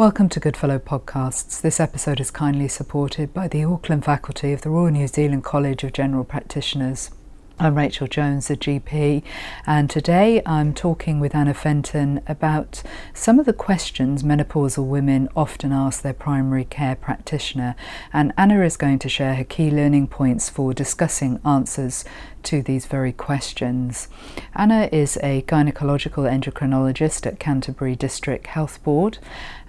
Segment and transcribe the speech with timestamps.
[0.00, 1.60] Welcome to Goodfellow Podcasts.
[1.60, 5.84] This episode is kindly supported by the Auckland faculty of the Royal New Zealand College
[5.84, 7.10] of General Practitioners.
[7.58, 9.22] I'm Rachel Jones, a GP,
[9.66, 12.82] and today I'm talking with Anna Fenton about
[13.12, 17.76] some of the questions menopausal women often ask their primary care practitioner.
[18.10, 22.06] And Anna is going to share her key learning points for discussing answers
[22.44, 24.08] to these very questions.
[24.54, 29.18] Anna is a gynecological endocrinologist at Canterbury District Health Board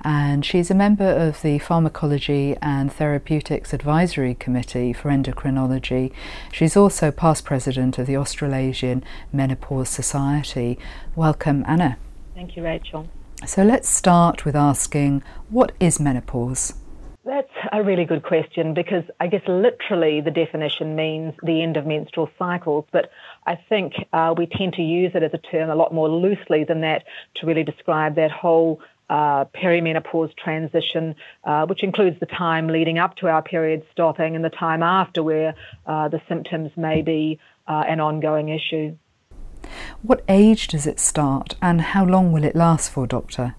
[0.03, 6.11] and she's a member of the Pharmacology and Therapeutics Advisory Committee for Endocrinology.
[6.51, 10.79] She's also past president of the Australasian Menopause Society.
[11.15, 11.97] Welcome, Anna.
[12.33, 13.07] Thank you, Rachel.
[13.45, 16.73] So let's start with asking what is menopause?
[17.73, 22.29] A really good question because I guess literally the definition means the end of menstrual
[22.37, 23.09] cycles, but
[23.45, 26.65] I think uh, we tend to use it as a term a lot more loosely
[26.65, 32.67] than that to really describe that whole uh, perimenopause transition, uh, which includes the time
[32.67, 35.55] leading up to our period stopping and the time after where
[35.85, 38.97] uh, the symptoms may be uh, an ongoing issue.
[40.01, 43.55] What age does it start and how long will it last for, Doctor?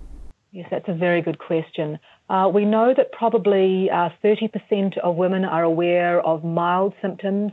[0.50, 1.98] Yes, that's a very good question.
[2.32, 7.52] Uh, we know that probably 30% uh, of women are aware of mild symptoms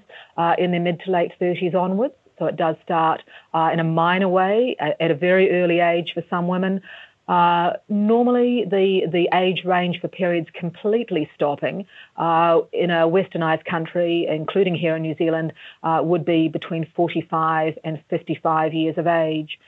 [0.58, 2.14] in their mid to late 30s onwards.
[2.40, 3.22] So it does start
[3.54, 6.82] uh, in a minor way at, at, a very early age for some women.
[7.28, 11.86] Uh, normally, the, the age range for periods completely stopping
[12.18, 17.78] uh, in a westernised country, including here in New Zealand, uh, would be between 45
[17.84, 19.60] and 55 years of age.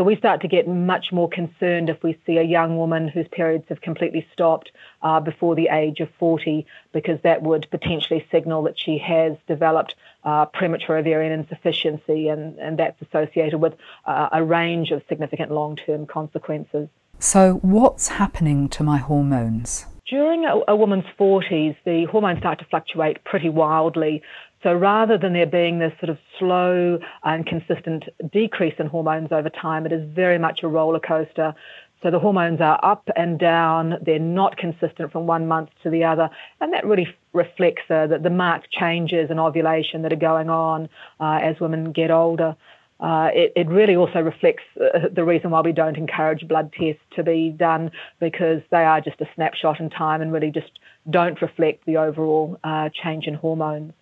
[0.00, 3.28] So we start to get much more concerned if we see a young woman whose
[3.28, 8.62] periods have completely stopped uh, before the age of 40, because that would potentially signal
[8.62, 13.74] that she has developed uh, premature ovarian insufficiency, and, and that's associated with
[14.06, 16.88] uh, a range of significant long term consequences.
[17.18, 19.84] So, what's happening to my hormones?
[20.10, 24.22] During a, a, woman's 40s, the hormones start to fluctuate pretty wildly.
[24.62, 29.48] So, rather than there being this sort of slow and consistent decrease in hormones over
[29.48, 31.54] time, it is very much a roller coaster.
[32.02, 36.04] So, the hormones are up and down, they're not consistent from one month to the
[36.04, 36.28] other,
[36.60, 40.88] and that really reflects uh, the, the marked changes in ovulation that are going on
[41.20, 42.56] uh, as women get older
[43.00, 47.00] uh, it, it, really also reflects uh, the reason why we don't encourage blood tests
[47.16, 50.78] to be done because they are just a snapshot in time and really just
[51.08, 53.92] don't reflect the overall uh, change in hormones.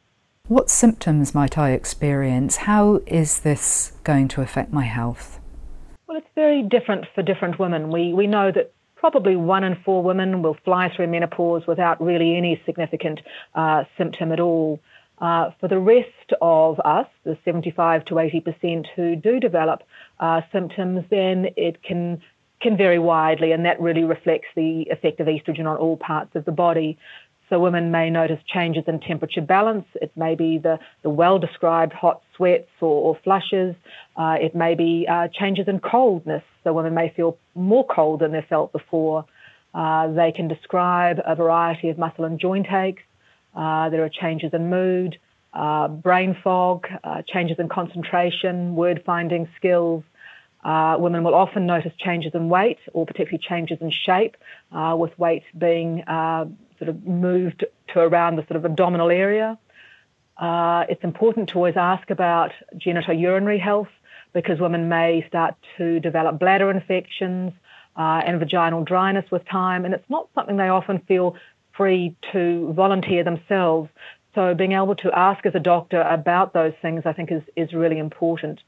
[0.48, 2.56] What symptoms might I experience?
[2.56, 5.38] How is this going to affect my health?
[6.06, 7.90] Well, it's very different for different women.
[7.90, 12.34] We, we know that probably one in four women will fly through menopause without really
[12.34, 13.20] any significant
[13.54, 14.80] uh, symptom at all.
[15.18, 19.82] Uh, for the rest of us, the 75 to 80% who do develop
[20.18, 22.22] uh, symptoms, then it can
[22.60, 26.44] can vary widely, and that really reflects the effect of estrogen on all parts of
[26.44, 26.98] the body.
[27.48, 29.86] So women may notice changes in temperature balance.
[29.94, 33.74] It may be the, the well-described hot sweats or, or flushes.
[34.16, 36.42] Uh, it may be uh, changes in coldness.
[36.64, 39.24] So women may feel more cold than they felt before.
[39.74, 43.02] Uh, they can describe a variety of muscle and joint aches.
[43.54, 45.18] Uh, there are changes in mood,
[45.54, 50.04] uh, brain fog, uh, changes in concentration, word finding skills.
[50.64, 54.36] Uh, women will often notice changes in weight or particularly changes in shape,
[54.72, 56.02] uh, with weight being
[56.78, 59.58] sort of moved to around the sort of abdominal area.
[60.40, 63.88] it's important to always ask about genitourinary health
[64.32, 67.52] because women may start to develop bladder infections
[67.96, 71.36] uh, and vaginal dryness with time, and it's not something they often feel
[71.76, 73.90] free to volunteer themselves.
[74.34, 77.72] So being able to ask as a doctor about those things, I think, is, is
[77.72, 78.60] really important.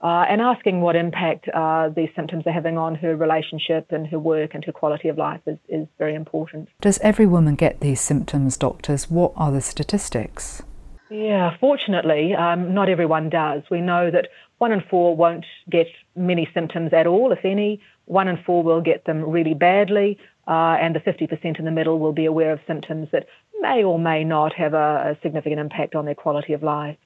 [0.00, 4.18] Uh, and asking what impact uh, these symptoms are having on her relationship and her
[4.18, 6.68] work and her quality of life is, is very important.
[6.80, 9.10] Does every woman get these symptoms, doctors?
[9.10, 10.62] What are the statistics?
[11.10, 13.62] Yeah, fortunately, um, not everyone does.
[13.70, 17.80] We know that one in four won't get many symptoms at all, if any.
[18.04, 21.98] One in four will get them really badly uh, and the 50% in the middle
[21.98, 23.26] will be aware of symptoms that
[23.60, 26.96] may or may not have a, a significant impact on their quality of life.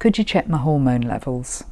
[0.00, 1.62] Could you check my hormone levels?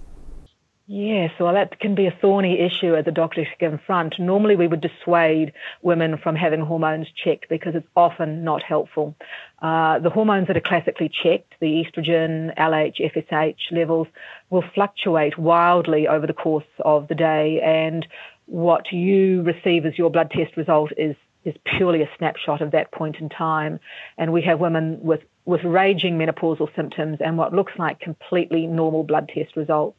[0.86, 4.18] Yes, well, that can be a thorny issue as a doctor to confront.
[4.18, 9.14] Normally, we would dissuade women from having hormones checked because it's often not helpful.
[9.62, 14.08] Uh, the hormones that are classically checked, the estrogen, LH, FSH levels,
[14.50, 18.06] will fluctuate wildly over the course of the day, and
[18.44, 22.92] what you receive as your blood test result is is purely a snapshot of that
[22.92, 23.80] point in time.
[24.16, 29.02] And we have women with, with raging menopausal symptoms and what looks like completely normal
[29.02, 29.96] blood test results.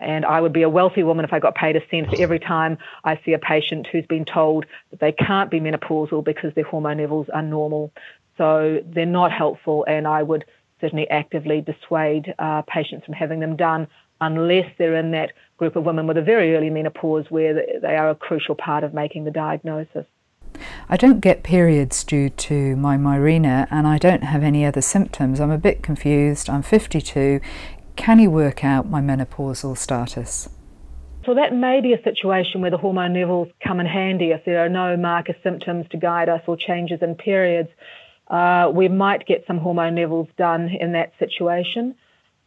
[0.00, 2.40] And I would be a wealthy woman if I got paid a cent for every
[2.40, 6.64] time I see a patient who's been told that they can't be menopausal because their
[6.64, 7.92] hormone levels are normal.
[8.36, 10.44] So they're not helpful, and I would
[10.80, 13.86] certainly actively dissuade uh, patients from having them done
[14.20, 18.10] unless they're in that group of women with a very early menopause where they are
[18.10, 20.06] a crucial part of making the diagnosis.
[20.88, 25.40] I don't get periods due to my Mirena and I don't have any other symptoms.
[25.40, 26.48] I'm a bit confused.
[26.48, 27.40] I'm 52.
[27.96, 30.48] Can you work out my menopausal status?
[31.26, 34.64] So that may be a situation where the hormone levels come in handy if there
[34.64, 37.68] are no marker symptoms to guide us or changes in periods.
[38.28, 41.94] Uh, we might get some hormone levels done in that situation.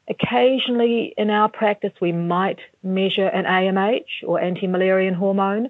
[0.10, 5.70] Occasionally in our practice, we might measure an AMH or anti Müllerian hormone.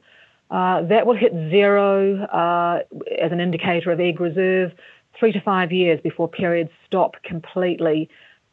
[0.54, 2.80] Uh, that will hit zero uh,
[3.20, 4.72] as an indicator of egg reserve
[5.18, 8.08] three to five years before periods stop completely.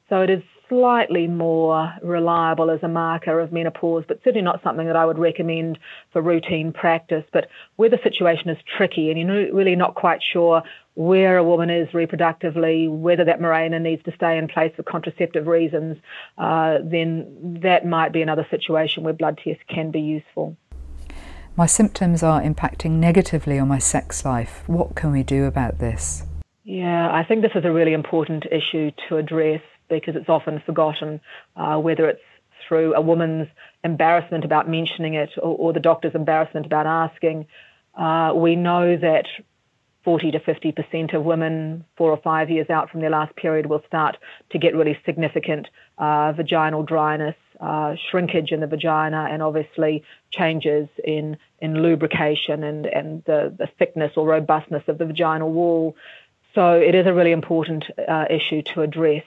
[0.08, 4.86] So it is slightly more reliable as a marker of menopause, but certainly not something
[4.86, 5.78] that I would recommend
[6.10, 7.24] for routine practice.
[7.34, 10.62] But where the situation is tricky and you're really not quite sure
[10.94, 15.46] where a woman is reproductively, whether that Mirena needs to stay in place for contraceptive
[15.46, 15.98] reasons,
[16.38, 20.56] uh, then that might be another situation where blood tests can be useful.
[21.60, 24.62] My symptoms are impacting negatively on my sex life.
[24.66, 26.22] What can we do about this?
[26.64, 29.60] Yeah, I think this is a really important issue to address
[29.90, 31.20] because it's often forgotten,
[31.56, 32.22] uh, whether it's
[32.66, 33.46] through a woman's
[33.84, 37.46] embarrassment about mentioning it or, or the doctor's embarrassment about asking.
[37.94, 39.26] Uh, we know that
[40.04, 43.82] 40 to 50% of women four or five years out from their last period will
[43.86, 44.16] start
[44.50, 45.68] to get really significant
[45.98, 52.86] uh, vaginal dryness, uh, shrinkage in the vagina, and obviously changes in, in lubrication and,
[52.86, 55.96] and the, the thickness or robustness of the vaginal wall.
[56.54, 59.24] So it is a really important uh, issue to address.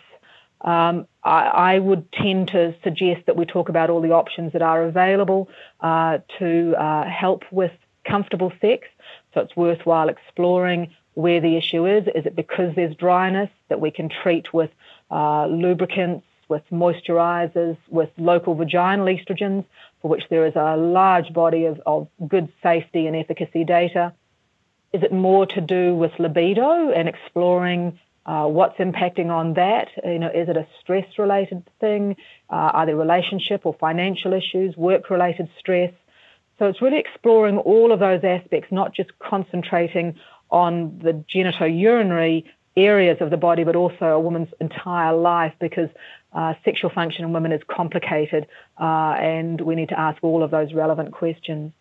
[0.62, 4.62] Um, I, I, would tend to suggest that we talk about all the options that
[4.62, 5.50] are available
[5.82, 7.72] uh, to uh, help with
[8.06, 8.88] comfortable sex.
[9.34, 12.08] So it's worthwhile exploring where the issue is.
[12.16, 14.70] Is it because there's dryness that we can treat with
[15.12, 19.66] uh, lubricants, with moisturizers, with local vaginal estrogens,
[20.00, 24.14] for which there is a large body of, of good safety and efficacy data?
[24.94, 29.88] Is it more to do with libido and exploring uh, what's impacting on that?
[30.04, 32.16] You know, is it a stress-related thing?
[32.50, 35.94] Uh, are there relationship or financial issues, work-related stress?
[36.60, 40.16] So it's really exploring all of those aspects, not just concentrating
[40.52, 42.44] on the genitourinary
[42.76, 45.90] areas of the body, but also a woman's entire life because
[46.34, 48.48] uh, sexual function in women is complicated
[48.80, 51.72] uh, and we need to ask all of those relevant questions.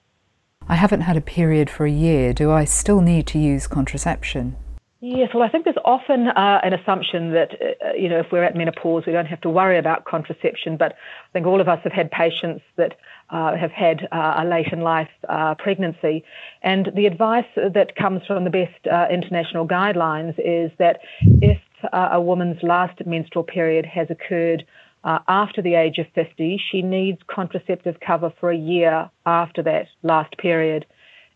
[0.69, 2.33] I haven't had a period for a year.
[2.33, 4.57] Do I still need to use contraception?
[5.05, 8.45] Yes, well, I think there's often uh, an assumption that, uh, you know, if we're
[8.45, 10.77] at menopause, we don't have to worry about contraception.
[10.77, 12.97] But I think all of us have had patients that
[13.31, 16.23] uh, have had uh, a late in life uh, pregnancy.
[16.63, 21.59] And the advice that comes from the best uh, international guidelines is that if
[21.93, 24.65] a woman's last menstrual period has occurred
[25.05, 30.37] after the age of 50, she needs contraceptive cover for a year after that last
[30.39, 30.87] period.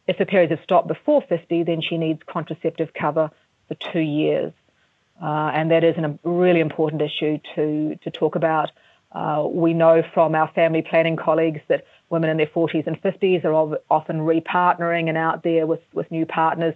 [0.06, 3.30] If the periods have stopped before 50, then she needs contraceptive cover
[3.66, 4.52] for two years.
[5.20, 8.70] Uh, and that is a really important issue to, to talk about.
[9.10, 13.44] Uh, we know from our family planning colleagues that women in their 40s and 50s
[13.44, 16.74] are often repartnering and out there with, with new partners.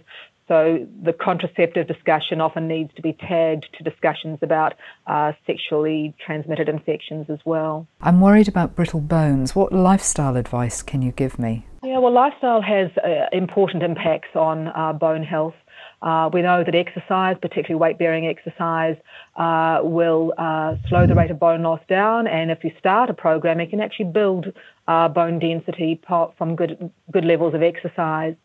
[0.51, 4.73] So the contraceptive discussion often needs to be tagged to discussions about
[5.07, 7.87] uh, sexually transmitted infections as well.
[8.01, 9.55] I'm worried about brittle bones.
[9.55, 11.65] What lifestyle advice can you give me?
[11.83, 15.55] Yeah, well, lifestyle has uh, important impacts on uh, bone health.
[16.01, 18.97] Uh, we know that exercise, particularly weight bearing exercise,
[19.37, 22.27] uh, will uh, slow the rate of bone loss down.
[22.27, 24.47] And if you start a program, you can actually build
[24.89, 26.01] uh, bone density
[26.37, 28.35] from good, good levels of exercise.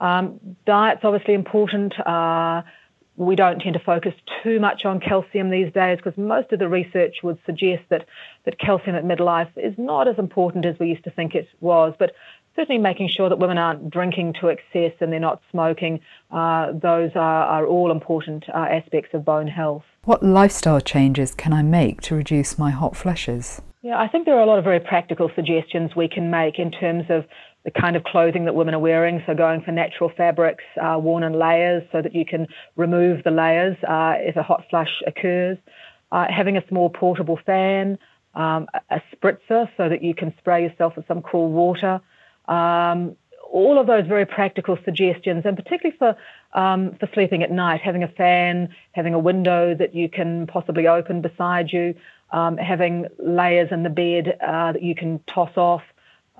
[0.00, 1.98] Um, diet's obviously important.
[2.00, 2.62] Uh,
[3.16, 6.68] we don't tend to focus too much on calcium these days because most of the
[6.68, 8.06] research would suggest that,
[8.44, 11.92] that calcium at midlife is not as important as we used to think it was.
[11.98, 12.14] But
[12.56, 16.00] certainly making sure that women aren't drinking to excess and they're not smoking.
[16.30, 19.84] Uh, those are, are, all important uh, aspects of bone health.
[20.04, 23.60] What lifestyle changes can I make to reduce my hot flushes?
[23.82, 26.70] Yeah, I think there are a lot of very practical suggestions we can make in
[26.70, 27.24] terms of
[27.64, 29.22] the kind of clothing that women are wearing.
[29.26, 33.30] So going for natural fabrics uh, worn in layers so that you can remove the
[33.30, 35.58] layers uh, if a hot flush occurs.
[36.12, 37.98] Uh, having a small portable fan,
[38.34, 42.00] um, a spritzer so that you can spray yourself with some cool water.
[42.48, 43.16] Um,
[43.52, 46.16] all of those very practical suggestions, and particularly for
[46.58, 50.86] um, for sleeping at night, having a fan, having a window that you can possibly
[50.86, 51.94] open beside you,
[52.32, 55.82] um, having layers in the bed uh, that you can toss off.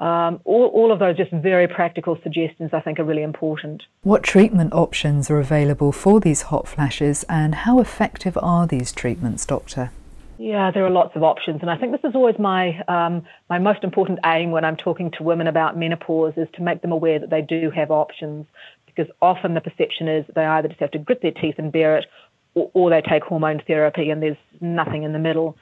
[0.00, 3.82] Um, all, all, of those just very practical suggestions I think are really important.
[4.02, 9.44] What treatment options are available for these hot flashes and how effective are these treatments,
[9.44, 9.92] Doctor?
[10.38, 13.58] Yeah, there are lots of options, and I think this is always my um, my
[13.58, 17.18] most important aim when I'm talking to women about menopause is to make them aware
[17.18, 18.46] that they do have options,
[18.86, 21.98] because often the perception is they either just have to grit their teeth and bear
[21.98, 22.06] it,
[22.54, 25.58] or, or they take hormone therapy, and there's nothing in the middle.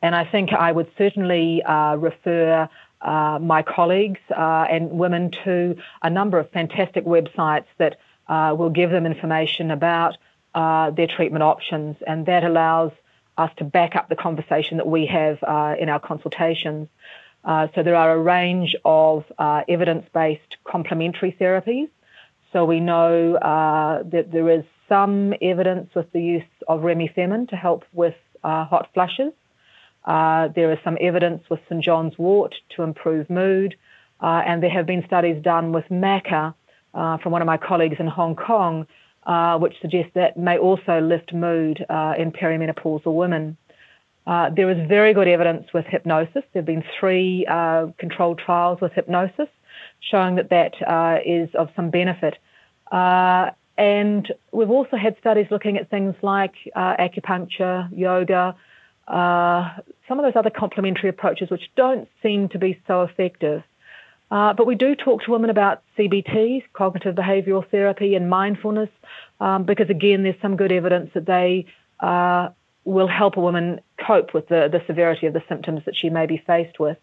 [0.00, 2.68] And I think I would certainly uh, refer
[3.02, 8.70] uh, my colleagues uh, and women to a number of fantastic websites that uh, will
[8.70, 10.16] give them information about
[10.54, 12.92] uh, their treatment options, and that allows
[13.38, 16.88] us to back up the conversation that we have uh, in our consultations.
[17.44, 21.88] Uh, so there are a range of uh, evidence-based complementary therapies.
[22.52, 27.56] So we know uh, that there is some evidence with the use of remifemin to
[27.56, 29.32] help with uh, hot flushes.
[30.04, 33.76] Uh, there is some evidence with St John's wort to improve mood,
[34.20, 36.54] and there have been studies done with maca
[36.92, 38.86] from one of my colleagues in Hong Kong
[39.26, 43.56] uh, which suggests that may also lift mood uh, in perimenopausal women.
[44.26, 46.42] Uh, there is very good evidence with hypnosis.
[46.52, 49.48] There have been three uh, controlled trials with hypnosis
[50.00, 52.38] showing that that uh, is of some benefit.
[52.90, 58.54] Uh, and we've also had studies looking at things like acupuncture, yoga,
[59.10, 63.62] some of those other complementary approaches which don't seem to be so effective.
[64.30, 68.90] Uh, but we do talk to women about CBT, cognitive behavioural therapy, and mindfulness,
[69.40, 71.66] um, because again, there's some good evidence that they
[71.98, 72.48] uh,
[72.84, 76.26] will help a woman cope with the, the severity of the symptoms that she may
[76.26, 76.96] be faced with.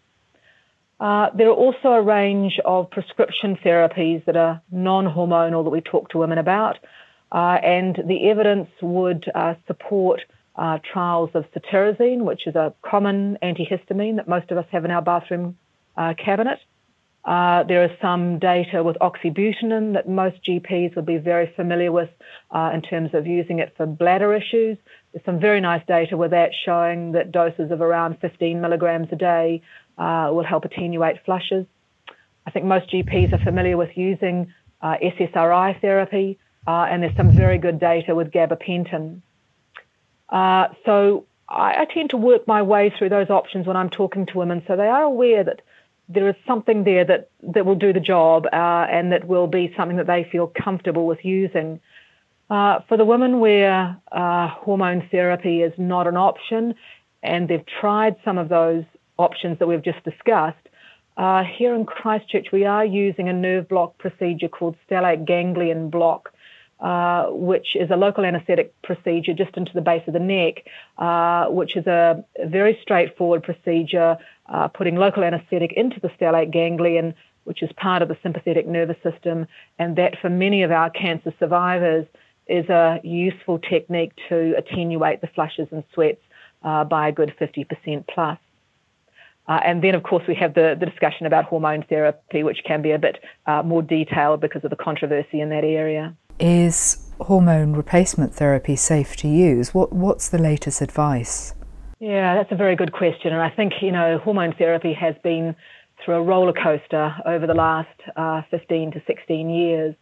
[1.00, 5.80] Uh, there are also a range of prescription therapies that are non hormonal that we
[5.80, 6.78] talk to women about,
[7.30, 10.22] uh, and the evidence would uh, support
[10.58, 14.90] uh, trials of cetirizine, which is a common antihistamine that most of us have in
[14.90, 15.56] our bathroom
[15.96, 16.58] cabinet.
[17.28, 22.08] Uh, there is some data with oxybutynin that most GPs would be very familiar with
[22.52, 24.78] uh, in terms of using it for bladder issues.
[25.12, 29.16] There's some very nice data with that showing that doses of around 15 milligrams a
[29.16, 29.60] day
[29.98, 31.66] uh, will help attenuate flushes.
[32.46, 37.32] I think most GPs are familiar with using uh, SSRI therapy, uh, and there's some
[37.32, 39.20] very good data with gabapentin.
[40.30, 44.26] Uh, so I, I tend to work my way through those options when I'm talking
[44.26, 45.60] to women, so they are aware that
[46.08, 49.72] there is something there that, that will do the job uh, and that will be
[49.76, 51.80] something that they feel comfortable with using.
[52.48, 56.74] Uh, for the women where uh, hormone therapy is not an option
[57.22, 58.84] and they've tried some of those
[59.18, 60.56] options that we've just discussed,
[61.18, 66.32] uh, here in Christchurch we are using a nerve block procedure called stellate ganglion block.
[66.80, 70.64] Uh, which is a local anaesthetic procedure just into the base of the neck,
[70.98, 74.16] uh, which is a very straightforward procedure
[74.48, 78.96] uh, putting local anaesthetic into the stellate ganglion, which is part of the sympathetic nervous
[79.02, 79.48] system,
[79.80, 82.06] and that for many of our cancer survivors
[82.46, 86.22] is a useful technique to attenuate the flushes and sweats
[86.62, 88.38] uh, by a good 50% plus.
[89.48, 92.82] Uh, and then, of course, we have the, the discussion about hormone therapy, which can
[92.82, 96.14] be a bit uh, more detailed because of the controversy in that area.
[96.40, 99.74] Is hormone replacement therapy safe to use?
[99.74, 101.52] What, what's the latest advice?
[101.98, 103.32] Yeah, that's a very good question.
[103.32, 105.56] And I think, you know, hormone therapy has been
[106.04, 109.96] through a roller coaster over the last uh, 15 to 16 years.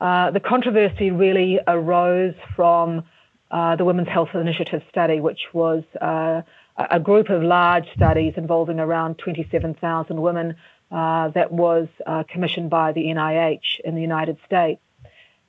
[0.00, 3.02] Uh, the controversy really arose from
[3.50, 6.42] uh, the Women's Health Initiative study, which was uh,
[6.76, 10.54] a group of large studies involving around 27,000 women
[10.92, 14.80] uh, that was uh, commissioned by the NIH in the United States.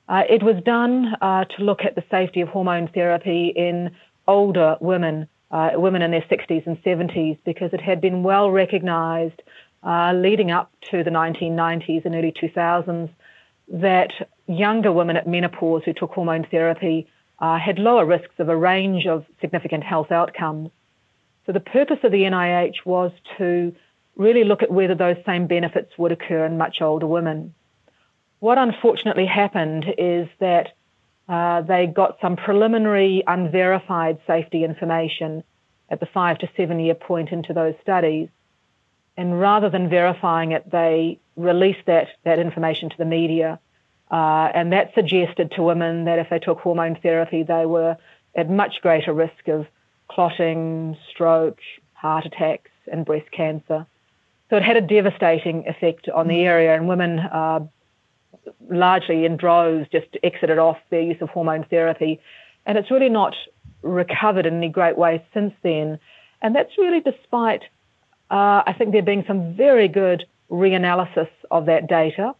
[0.08, 3.90] It was done to look at the safety of hormone therapy in
[4.26, 9.42] older women uh, women in their 60s and 70s because it had been well recognised
[9.84, 13.08] uh, leading up to the 1990s and early 2000s
[13.68, 14.12] that
[14.46, 17.06] younger women at menopause who took hormone therapy
[17.38, 20.70] uh, had lower risks of a range of significant health outcomes.
[21.44, 23.74] So the purpose of the NIH was to
[24.16, 27.54] really look at whether those same benefits would occur in much older women.
[28.40, 30.72] What unfortunately happened is that
[31.28, 35.42] uh, they got some preliminary unverified safety information
[35.88, 38.28] at the five to seven year point into those studies.
[39.16, 43.58] And rather than verifying it, they released that, that information to the media.
[44.10, 47.96] Uh, and that suggested to women that if they took hormone therapy, they were
[48.34, 49.66] at much greater risk of
[50.08, 51.58] clotting, stroke,
[51.94, 53.86] heart attacks, and breast cancer.
[54.50, 57.66] So it had a devastating effect on the area, and women uh,
[58.68, 62.20] largely in droves just exited off their use of hormone therapy.
[62.64, 63.34] And it's really not
[63.82, 65.98] recovered in any great way since then.
[66.42, 67.62] And that's really despite,
[68.30, 72.34] uh, I think, there being some very good reanalysis of that data,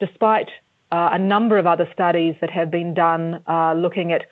[0.00, 0.48] despite
[0.92, 4.26] uh, a number of other studies that have been done uh, looking at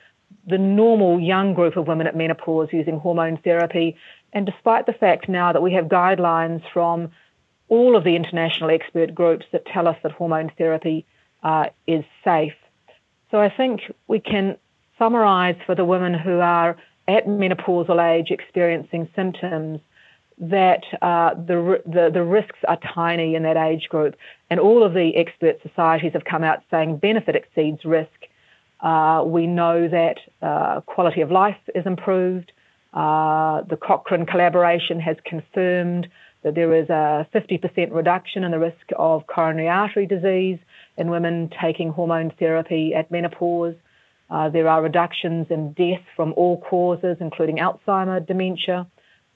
[0.46, 3.96] the normal young group of women at menopause using hormone therapy.
[4.32, 7.10] And despite the fact now that we have guidelines from
[7.68, 11.06] all of the international expert groups that tell us that hormone therapy
[11.42, 12.54] uh, is safe.
[13.30, 14.56] So I think we can
[14.98, 16.76] summarize for the women who are
[17.08, 19.80] at menopausal age experiencing symptoms
[20.38, 24.16] that uh, the, the, the risks are tiny in that age group,
[24.50, 28.10] and all of the expert societies have come out saying benefit exceeds risk.
[28.80, 32.50] Uh, we know that uh, quality of life is improved.
[32.92, 36.08] Uh, the Cochrane collaboration has confirmed
[36.42, 40.58] that there is a 50% reduction in the risk of coronary artery disease
[40.96, 43.74] in women taking hormone therapy at menopause.
[44.30, 48.86] Uh, there are reductions in death from all causes, including Alzheimer, dementia,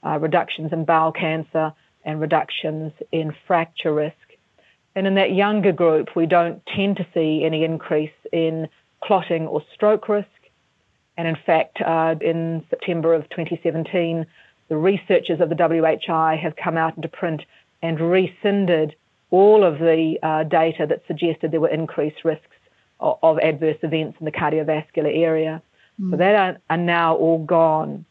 [0.05, 1.73] uh, reductions in bowel cancer,
[2.03, 4.15] and reductions in fracture risk.
[4.95, 8.67] And in that younger group, we don't tend to see any increase in
[9.03, 10.27] clotting or stroke risk.
[11.17, 14.25] And in fact, uh, in September of 2017,
[14.69, 17.41] the researchers of the WHI have come out into print
[17.81, 18.95] and rescinded
[19.29, 22.55] all of the uh, data that suggested there were increased risks
[22.99, 25.61] of, of adverse events in the cardiovascular area.
[26.01, 26.11] Mm.
[26.11, 28.05] So that are, are, now all gone.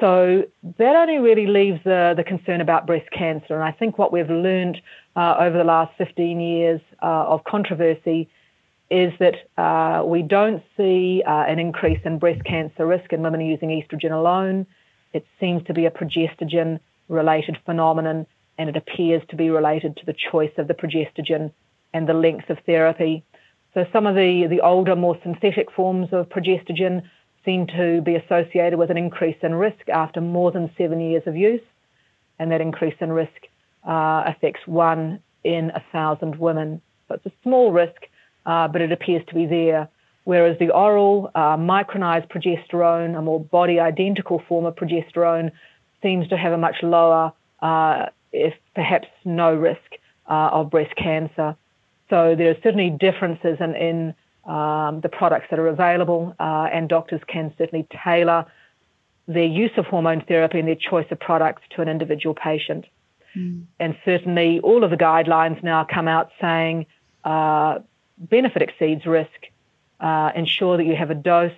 [0.00, 0.44] So
[0.78, 3.54] that only really leaves the, the concern about breast cancer.
[3.54, 4.80] And I think what we've learned
[5.14, 8.28] uh, over the last 15 years uh, of controversy
[8.90, 13.40] is that uh, we don't see uh, an increase in breast cancer risk in women
[13.40, 14.66] using estrogen alone.
[15.16, 18.26] It seems to be a progestogen related phenomenon
[18.58, 21.52] and it appears to be related to the choice of the progestogen
[21.94, 23.24] and the length of therapy.
[23.72, 27.02] So some of the, the older, more synthetic forms of progestogen
[27.46, 31.34] seem to be associated with an increase in risk after more than seven years of
[31.34, 31.66] use,
[32.38, 33.40] and that increase in risk
[33.88, 36.82] uh, affects one in a thousand women.
[37.08, 38.00] So it's a small risk,
[38.44, 39.88] uh, but it appears to be there.
[40.26, 45.52] Whereas the oral uh, micronized progesterone, a more body identical form of progesterone,
[46.02, 49.88] seems to have a much lower uh, if perhaps no risk
[50.28, 51.54] uh, of breast cancer.
[52.10, 54.14] So there are certainly differences in, in
[54.52, 58.46] um, the products that are available, uh, and doctors can certainly tailor
[59.28, 62.84] their use of hormone therapy and their choice of products to an individual patient.
[63.36, 63.66] Mm.
[63.78, 66.86] And certainly, all of the guidelines now come out saying
[67.24, 67.78] uh,
[68.18, 69.30] benefit exceeds risk.
[70.00, 71.52] Uh, ensure that you have a dose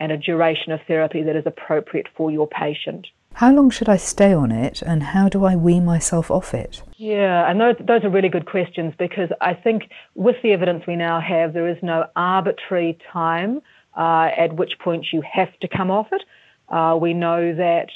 [0.00, 3.06] and a duration of therapy that is appropriate for your patient.
[3.34, 6.82] How long should I stay on it and how do I wean myself off it?
[6.96, 10.96] Yeah, and those, those are really good questions because I think with the evidence we
[10.96, 13.60] now have, there is no arbitrary time
[13.94, 16.22] uh, at which point you have to come off it.
[16.70, 17.88] Uh, we know that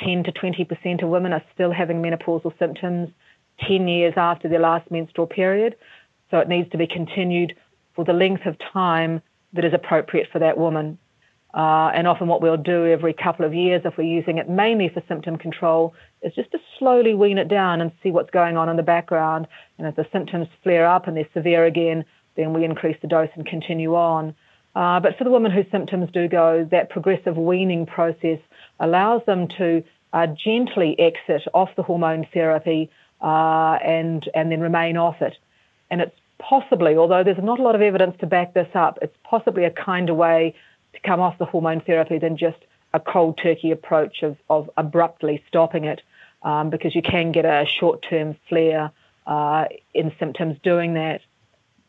[0.00, 3.10] 10 to 20% of women are still having menopausal symptoms
[3.68, 5.76] 10 years after their last menstrual period.
[6.30, 7.54] So it needs to be continued
[7.94, 10.98] for the length of time that is appropriate for that woman.
[11.52, 14.88] Uh, and often, what we'll do every couple of years, if we're using it mainly
[14.88, 18.68] for symptom control, is just to slowly wean it down and see what's going on
[18.68, 19.48] in the background.
[19.76, 22.04] And if the symptoms flare up and they're severe again,
[22.36, 24.34] then we increase the dose and continue on.
[24.76, 28.38] Uh, but for the women whose symptoms do go, that progressive weaning process
[28.78, 29.82] allows them to
[30.12, 35.34] uh, gently exit off the hormone therapy uh, and and then remain off it.
[35.90, 39.16] And it's possibly, although there's not a lot of evidence to back this up, it's
[39.24, 40.54] possibly a kinder way
[40.94, 42.58] to come off the hormone therapy than just
[42.92, 46.00] a cold turkey approach of, of abruptly stopping it
[46.42, 48.90] um, because you can get a short term flare
[49.26, 51.20] uh, in symptoms doing that.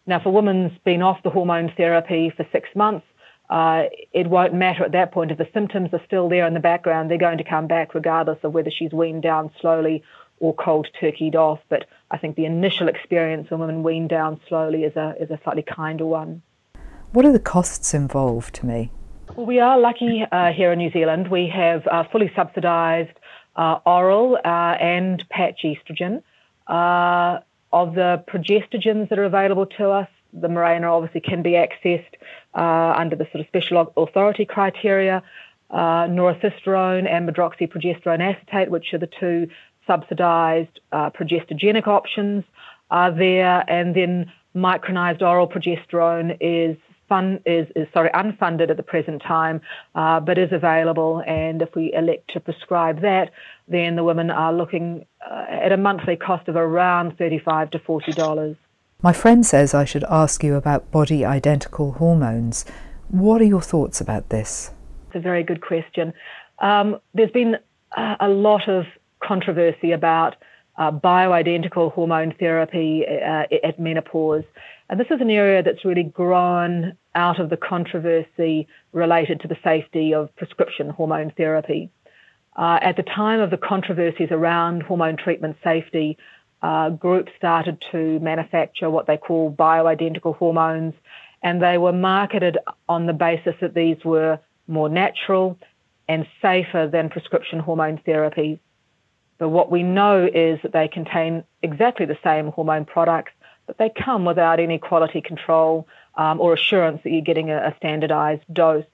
[0.06, 3.06] Now, if a woman's been off the hormone therapy for six months,
[3.50, 3.84] uh,
[4.14, 5.32] it won't matter at that point.
[5.32, 8.40] If the symptoms are still there in the background, they're going to come back regardless
[8.44, 10.04] of whether she's weaned down slowly
[10.42, 11.60] or cold turkeyed off.
[11.70, 15.40] But I think the initial experience when women wean down slowly is a, is a
[15.44, 16.42] slightly kinder one.
[17.14, 18.92] What are the costs involved to me?
[19.36, 21.30] Well, we are lucky uh, here in New Zealand.
[21.30, 23.18] We have uh, fully subsidised
[23.56, 26.24] uh, oral uh, and patch estrogen.
[26.68, 27.40] Uh,
[27.74, 32.16] of the progestogens that are available to us, the Mirena obviously can be accessed
[32.54, 35.24] uh, under the sort of special authority criteria.
[35.72, 39.48] norethisterone and medroxyprogesterone acetate, which are the two
[39.92, 40.76] subsidised
[41.18, 42.42] progestogenic options,
[43.00, 44.14] are there, and then
[44.56, 46.76] micronized oral progesterone is
[47.12, 49.58] fund is, is sorry unfunded at the present time,
[49.96, 51.14] uh, but is available.
[51.28, 53.28] And if we elect to prescribe that,
[53.76, 54.86] then the women are looking
[55.30, 58.56] uh, at a monthly cost of around thirty-five to forty dollars.
[59.02, 62.66] My friend says I should ask you about body identical hormones.
[63.10, 64.72] What are your thoughts about this?
[65.08, 66.14] It's a very good question.
[66.60, 67.54] Um, there's been
[68.30, 68.86] a lot of
[69.32, 70.36] controversy about
[70.78, 74.44] uh, bioidentical hormone therapy uh, at menopause.
[74.90, 79.56] And this is an area that's really grown out of the controversy related to the
[79.64, 81.90] safety of prescription hormone therapy.
[82.58, 86.18] Uh, at the time of the controversies around hormone treatment safety,
[86.62, 90.94] uh, groups started to manufacture what they call bioidentical hormones,
[91.42, 92.58] and they were marketed
[92.90, 95.58] on the basis that these were more natural
[96.10, 98.60] and safer than prescription hormone therapy.
[99.42, 103.32] But what we know is that they contain exactly the same hormone products,
[103.66, 107.76] but they come without any quality control um, or assurance that you're getting a, a
[107.78, 108.86] standardized dose.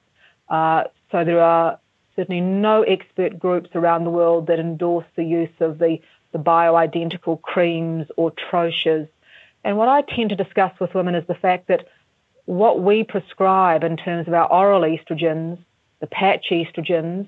[0.48, 1.78] Uh, so there are
[2.16, 6.00] certainly no expert groups around the world that endorse the use of the,
[6.32, 9.10] the bioidentical creams or troches.
[9.66, 11.90] And what I tend to discuss with women is the fact that
[12.46, 15.58] what we prescribe in terms of our oral estrogens,
[16.00, 17.28] the patch estrogens,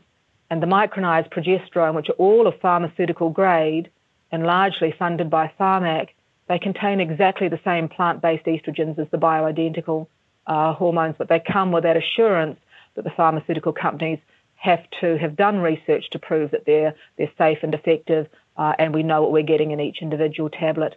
[0.49, 3.89] and the micronized progesterone, which are all of pharmaceutical grade
[4.31, 6.09] and largely funded by Pharmac,
[6.47, 10.07] they contain exactly the same plant-based estrogens as the bioidentical
[10.47, 12.59] uh, hormones, but they come with that assurance
[12.95, 14.19] that the pharmaceutical companies
[14.55, 18.93] have to have done research to prove that they're they're safe and effective, uh, and
[18.93, 20.95] we know what we're getting in each individual tablet.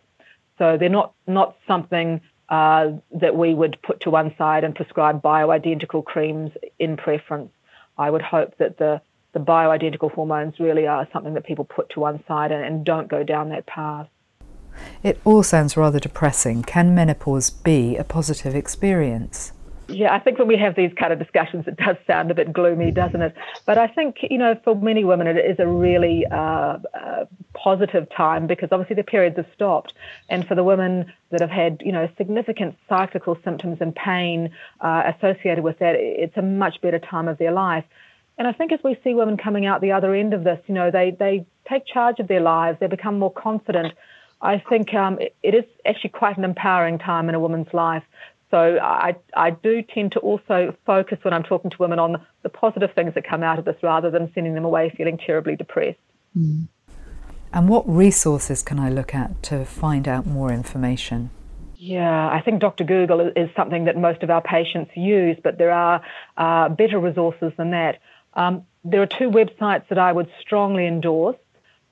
[0.59, 5.23] So they're not not something uh, that we would put to one side and prescribe
[5.23, 7.53] bioidentical creams in preference.
[7.97, 9.01] I would hope that the
[9.33, 13.09] the bioidentical hormones really are something that people put to one side and, and don't
[13.09, 14.09] go down that path.
[15.03, 16.63] It all sounds rather depressing.
[16.63, 19.53] Can menopause be a positive experience?
[19.89, 22.53] Yeah, I think when we have these kind of discussions, it does sound a bit
[22.53, 23.35] gloomy, doesn't it?
[23.67, 28.09] But I think, you know, for many women, it is a really uh, uh, positive
[28.11, 29.93] time because obviously the periods have stopped.
[30.29, 35.13] And for the women that have had, you know, significant cyclical symptoms and pain uh,
[35.15, 37.85] associated with that, it's a much better time of their life.
[38.43, 40.75] And I think as we see women coming out the other end of this, you
[40.75, 43.95] know, they, they take charge of their lives, they become more confident.
[44.41, 48.03] I think um, it, it is actually quite an empowering time in a woman's life.
[48.51, 52.49] So I, I do tend to also focus when I'm talking to women on the
[52.49, 56.01] positive things that come out of this rather than sending them away feeling terribly depressed.
[56.37, 56.67] Mm.
[57.53, 61.31] And what resources can I look at to find out more information?
[61.77, 62.83] Yeah, I think Dr.
[62.83, 66.03] Google is something that most of our patients use, but there are
[66.37, 68.01] uh, better resources than that.
[68.35, 71.37] Um, there are two websites that I would strongly endorse.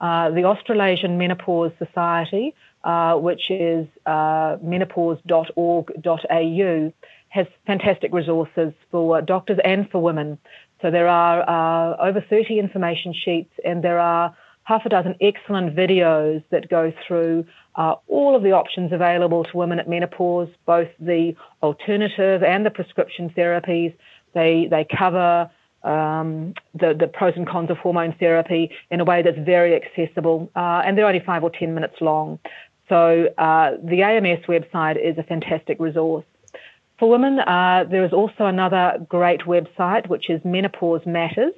[0.01, 6.93] Uh, the Australasian Menopause Society, uh, which is uh, menopause.org.au,
[7.29, 10.39] has fantastic resources for doctors and for women.
[10.83, 15.77] So there are uh, over 30 information sheets and there are half a dozen excellent
[15.77, 17.45] videos that go through
[17.77, 22.71] uh, all of the options available to women at menopause, both the alternative and the
[22.71, 23.95] prescription therapies.
[24.33, 25.51] They, they cover
[25.83, 30.51] um, the, the pros and cons of hormone therapy in a way that's very accessible,
[30.57, 32.39] uh, and they're only five or ten minutes long.
[32.89, 36.25] So uh, the AMS website is a fantastic resource.
[36.99, 41.55] For women, uh, there is also another great website, which is Menopause Matters,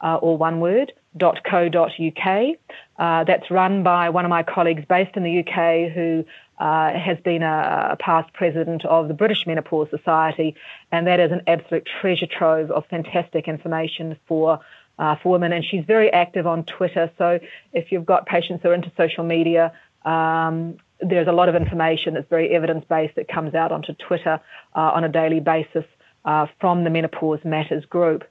[0.00, 2.56] uh, or one word, .co.uk.
[2.98, 6.24] Uh, that's run by one of my colleagues based in the UK who
[6.58, 10.56] uh, has been a, a, past president of the British Menopause Society,
[10.90, 14.60] and that is an absolute treasure trove of fantastic information for
[14.98, 15.52] uh, for women.
[15.52, 17.10] And she's very active on Twitter.
[17.18, 17.38] So
[17.74, 19.74] if you've got patients who are into social media,
[20.06, 24.40] um, there's a lot of information that's very evidence based that comes out onto Twitter
[24.74, 25.84] uh, on a daily basis
[26.24, 28.24] uh, from the Menopause Matters group.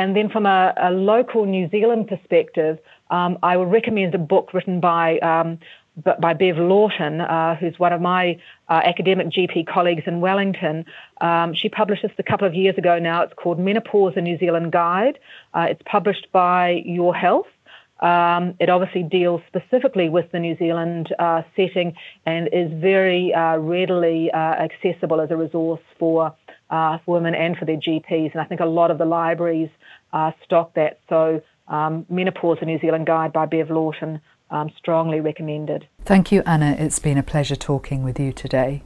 [0.00, 2.78] And then from a, a local New Zealand perspective,
[3.10, 5.58] um, I would recommend a book written by um,
[6.18, 8.38] by Bev Lawton, uh, who's one of my
[8.70, 10.86] uh, academic GP colleagues in Wellington.
[11.20, 13.20] Um, she published this a couple of years ago now.
[13.20, 15.18] It's called Menopause, a New Zealand Guide.
[15.52, 17.48] Uh, it's published by Your Health.
[18.00, 23.58] Um, it obviously deals specifically with the New Zealand uh, setting and is very uh,
[23.58, 26.34] readily uh, accessible as a resource for,
[26.70, 28.32] for women and for their GPs.
[28.32, 29.70] And I think a lot of the libraries
[30.44, 31.00] stock that.
[31.08, 35.86] So um, Menopause, a New Zealand Guide by Bev Lawton um, strongly recommended.
[36.04, 36.76] Thank you, Anna.
[36.78, 38.82] It's been a pleasure talking with you today.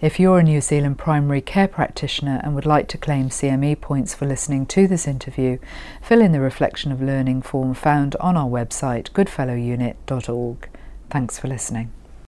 [0.00, 4.14] If you're a New Zealand primary care practitioner and would like to claim CME points
[4.14, 5.58] for listening to this interview,
[6.00, 10.68] fill in the Reflection of Learning form found on our website goodfellowunit.org.
[11.10, 11.92] Thanks for listening.